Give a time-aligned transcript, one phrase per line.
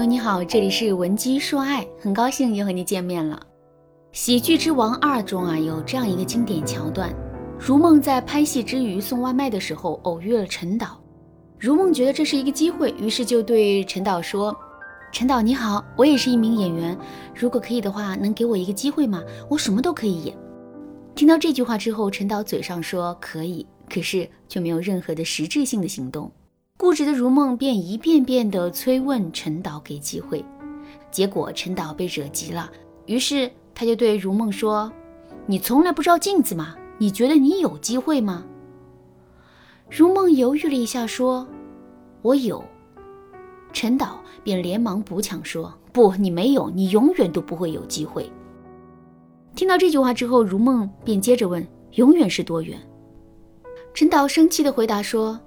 [0.00, 3.36] 友你好，这里是文姬说爱，很高兴又和你见面了。
[4.12, 7.14] 《喜剧之王二》中啊，有这样一个经典桥段：
[7.58, 10.98] 如梦在拍戏之余送外卖的时候，偶遇了陈导。
[11.58, 14.56] 如梦觉得这是一个机会，于是就对陈导说
[15.12, 16.96] ：“陈导你好，我也是一名演员，
[17.34, 19.22] 如果可以的话，能给我一个机会吗？
[19.50, 20.34] 我什么都可以演。”
[21.14, 26.32] 听到这句话之后，陈导嘴上说可以，可是却没有任何的实质性的行动。
[26.80, 30.42] 固执的如梦便一遍遍地催问陈导给机会，
[31.10, 32.70] 结果陈导被惹急了，
[33.04, 34.90] 于是他就对如梦说
[35.44, 36.74] ：“你从来不照镜子吗？
[36.96, 38.46] 你觉得你有机会吗？”
[39.90, 41.46] 如梦犹豫了一下，说
[42.22, 42.64] ：“我有。”
[43.74, 48.32] 陈导便连忙补抢说：“不，你没有，你永远都不会有机会。”
[49.54, 51.62] 听到这句话之后，如梦便接着问
[51.96, 52.80] ：“永远是多远？”
[53.92, 55.38] 陈导生气地回答说。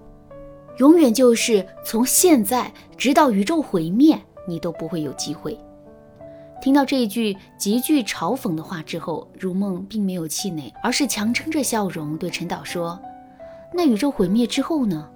[0.77, 5.57] 永远就是从现在直到宇宙毁灭，你都不会有机会。
[6.61, 12.99] 听到这一句极具嘲讽的话之后，如梦并没有气馁，而是强撑着笑容对陈导说
[13.73, 15.09] ：“那宇宙毁灭之后呢？”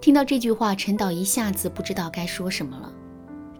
[0.00, 2.90] 听到这句话，陈导一下子不知道该说什么了。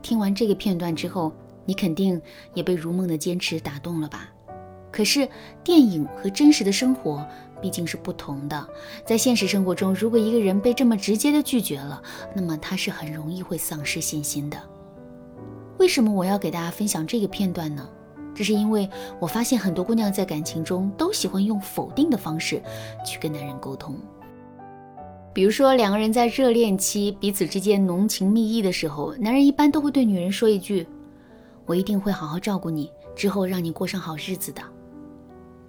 [0.00, 1.30] 听完这个片段之后，
[1.66, 2.20] 你肯定
[2.54, 4.30] 也被如梦的坚持打动了吧？
[4.90, 5.28] 可是
[5.62, 7.24] 电影和真实的生活。
[7.60, 8.68] 毕竟是不同的，
[9.04, 12.02] 在现实生活中，如果一个人被这么直接的拒绝了，
[12.34, 14.56] 那么他是很容易会丧失信心的。
[15.78, 17.88] 为什么我要给大家分享这个片段呢？
[18.34, 18.88] 这是因为
[19.18, 22.62] 我发现很多姑娘在感情中都喜欢用否定的方式
[23.04, 23.96] 去跟男人沟通。
[25.32, 30.86] 比如说，两个人在热恋期，彼此之间浓情蜜意的时候，男人一般都会对女人说一句
[31.66, 34.62] ：“我一定会好好照顾你，之后让你过上好日子的。”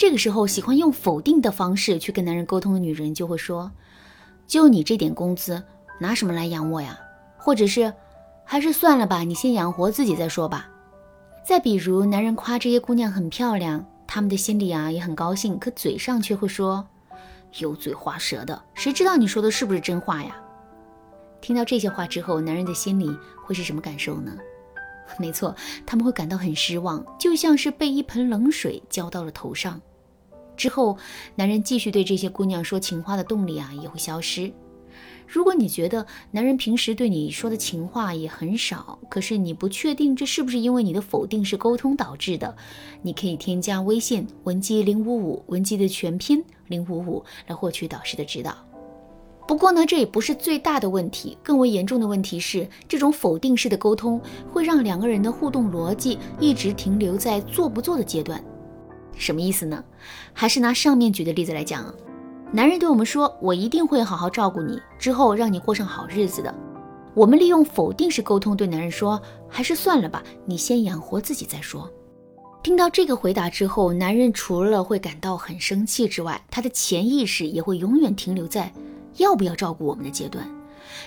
[0.02, 3.72] 这个时候，喜欢用否定的方式去跟男人沟通的女人就会说
[4.50, 5.62] ：“就你这点工资，
[6.00, 6.98] 拿什么来养我呀？”
[7.38, 7.94] 或者是
[8.44, 10.68] “还是算了吧，你先养活自己再说吧。”
[11.46, 16.88] 再比如，男人夸这些姑娘很漂亮，他们的心里啊也很高兴，可嘴上却会说
[17.62, 20.36] ：“油嘴滑舌的，谁知道你说的是不是真话呀？”
[21.42, 24.36] 听到这些话之后，男人的心里会是什么感受呢？
[25.20, 29.80] 没错，他们会感到很失望，就像是被一盆冷水浇到了头上。
[30.56, 30.98] 之后，
[31.36, 34.52] 男人继续对这些姑娘说情话的动力啊也会消失。
[35.28, 42.54] 如果你觉得男人平时对你说的情话也很少，可是你不确定这是不是因为你的否定式沟通导致的，
[43.02, 48.54] 你可以添加微信文姬零五五，文姬的全拼零五五来获取导师的指导。
[49.48, 54.20] 不过呢，这也不是最大的问题，更为严重的问题是，这种否定式的沟通
[54.52, 58.44] 会让两个人的互动逻辑一直停留在做不做的阶段。
[59.16, 59.84] 什么意思呢？
[60.34, 61.94] 还是拿上面举的例子来讲啊，
[62.52, 66.54] 男人对我们说：“我一定会好好照顾你，之后让你过上好日子的。”
[67.14, 71.92] 我们利用否定式沟通对男人说：“还是算了吧，你先养活自己再说。”
[72.64, 78.72] 听到这个回答之后，男人除了会感到很生气之外，他的潜意识也会永远停留在
[79.18, 80.48] 要不要照顾我们的阶段。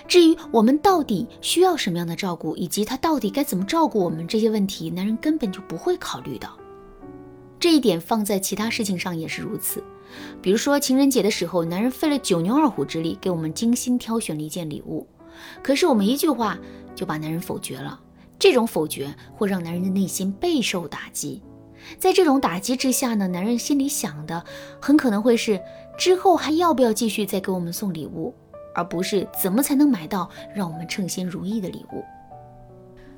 [0.07, 6.49] 至于我们到底需要什么样的照顾，以及他到底该怎么照顾我们这些问题，男人根本就不会考虑到。
[7.65, 9.83] 这一点放在其他事情上也是如此，
[10.39, 15.07] 比如说情人节的时候，男人费了九牛二虎之力给我们精心挑选了一件礼物，
[15.63, 16.59] 可是我们一句话
[16.93, 17.99] 就把男人否决了。
[18.37, 21.41] 这种否决会让男人的内心备受打击，
[21.97, 24.45] 在这种打击之下呢，男人心里想的
[24.79, 25.59] 很可能会是
[25.97, 28.31] 之后还要不要继续再给我们送礼物，
[28.75, 32.03] 而不是怎么才能买到让我们称心如意的礼物。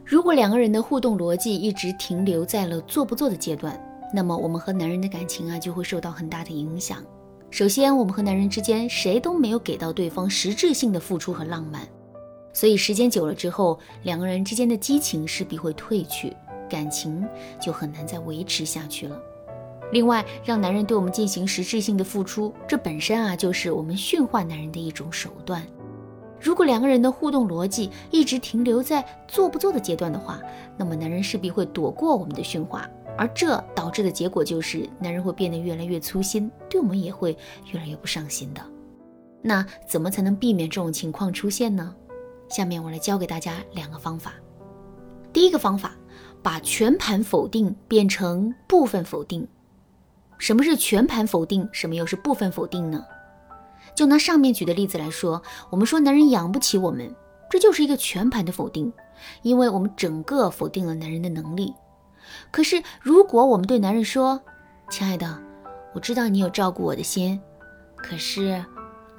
[0.05, 3.77] 如果两个人的互动逻辑一直停留在了做不做的阶段，
[4.13, 7.03] 那么我们和男人的感情啊就会受到很大的影响。
[7.50, 11.88] 首先，我们和男人之间谁都没有给到对方实质性的付出和浪漫，
[12.51, 16.35] 所以时间久了之后，两个人之间的激情势必会褪去，
[16.69, 17.25] 感情
[17.62, 19.18] 就很难再维持下去了。
[19.94, 25.66] 另外，让男人对我们进行实质性的付出，这本身啊就是我们驯化男人的一种手段。
[26.41, 30.39] 如果两个人的互动逻辑一直停留在做不做的阶段的话，
[30.75, 32.88] 那么男人势必会躲过我们的驯化。
[33.17, 37.35] 而这导致的结果就是，男人会变得越来越粗心，对我们也会
[37.71, 38.61] 越来越不上心的。
[39.41, 41.95] 那怎么才能避免这种情况出现呢？
[42.47, 44.33] 下面我来教给大家两个方法。
[45.33, 45.95] 第一个方法，
[46.41, 49.47] 把全盘否定变成部分否定。
[50.37, 51.67] 什么是全盘否定？
[51.71, 53.03] 什么又是部分否定呢？
[53.95, 57.13] 就拿上面举的例子来说，我们说男人养不起我们，
[57.49, 58.93] 这就是一个全盘的否定，
[59.41, 61.73] 因为我们整个否定了男人的能力。
[62.51, 64.41] 可是，如果我们对男人说
[64.89, 65.39] ：“亲爱的，
[65.94, 67.39] 我知道你有照顾我的心，
[67.95, 68.63] 可是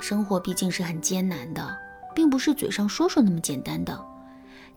[0.00, 1.76] 生活毕竟是很艰难的，
[2.14, 4.04] 并不是嘴上说说那么简单的。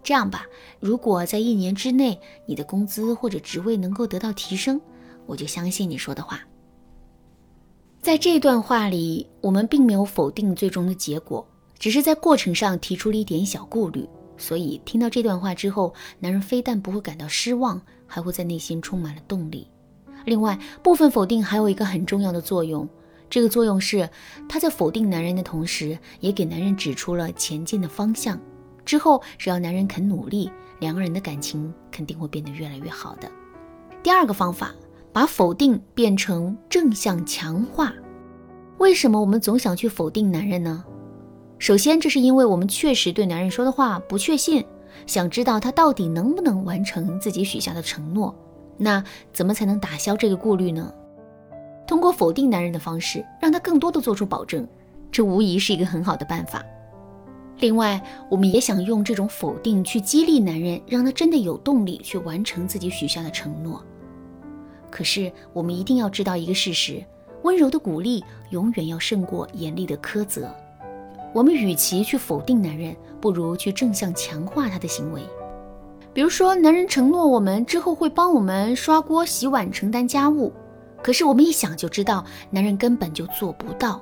[0.04, 0.46] 这样吧，
[0.80, 4.82] 如果在一年之内你的工资或者职位能够得到提升，
[5.28, 6.40] 我就相信你说的话。
[8.02, 11.48] 在这段话里，我们并没有否定最终的结果，
[11.78, 14.10] 只是在过程上提出了一点小顾虑。
[14.38, 17.80] 所以听到这段话之后，男人非但不会感到失望，
[18.12, 19.66] 还会在内心充满了动力。
[20.26, 22.88] 另外，部分否定还有一个很重要的作用，
[23.30, 24.08] 这个作用是
[24.50, 28.38] 他在否定男人的同时，也给男人指出了前进的方向。
[28.84, 33.32] 之后，只要男人肯努力，两个人的感情肯定会变得越来越好的。
[34.04, 34.76] 第二个方法，
[35.14, 37.94] 把否定变成正向强化。
[38.80, 40.84] 为什么我们总想去否定男人呢？
[41.58, 44.66] 首先，这是因为我们确实对男人说的话不确信，
[45.06, 48.36] 想知道他到底能不能完成自己许下的承诺。
[48.78, 50.94] 那怎么才能打消这个顾虑呢？
[51.86, 54.68] 通过否定男人的方式，让他更多的做出保证，
[55.12, 56.64] 这无疑是一个很好的办法。
[57.60, 63.84] 另外，我们也想用这种否定去激励男人，让他真的有动力去完成自己许下的承诺。
[64.90, 67.04] 可是，我们一定要知道一个事实：
[67.44, 70.50] 温柔的鼓励永远要胜过严厉的苛责。
[71.34, 75.22] 我们与其去否定男人，不如去正向强化他的行为。
[76.14, 80.52] 比如说，男人承诺我们之后会帮我们刷锅、洗碗、承担家务，
[81.02, 84.02] 可是我们一想就知道，男人根本就做不到。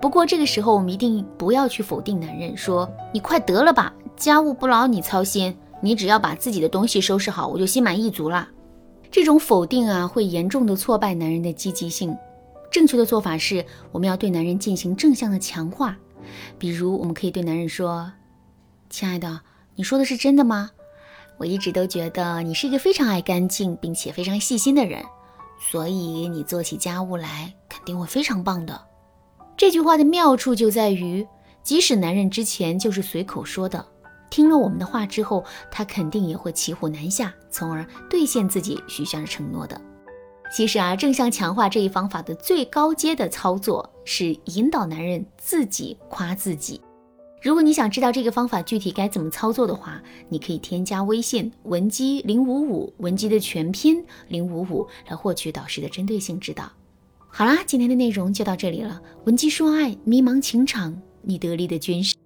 [0.00, 8.48] 不过这个时候，我们一定不要去否定男人，说你快得了吧，家务不劳你操心，你只要把自己的东西收拾好，我就心满意足了。
[9.10, 12.16] 这种否定啊，会严重的挫败男人的积极性。
[12.70, 15.96] 正确的做法是，我们要对男人进行正向的强化。
[16.58, 18.12] 比如，我们可以对男人说
[18.90, 19.40] ：“亲爱的，
[19.74, 20.70] 你说的是真的吗？
[21.38, 25.04] 我一直都觉得你是一个非常爱干净并且非常细心的人，
[25.70, 28.80] 所以你做起家务来肯定会非常棒的。”
[29.56, 31.26] 这句话的妙处就在于，
[31.62, 33.84] 即使男人之前就是随口说的，
[34.28, 39.80] 听了我们的话之后，他肯定也会骑虎难下，从而兑现自己许下的承诺的。
[40.52, 46.80] 其实啊，正向强化这一方法的最高阶的操作是引导男人自己夸自己。
[47.42, 56.72] 如果你想知道这个方法具体该怎么操作的话，你可以添加微信文姬零五五，文姬的全拼零五五，来获取导师的针对性指导。
[57.28, 59.00] 好啦，今天的内容就到这里了。
[59.26, 62.16] 文姬说爱，迷茫情场，你得力的军师。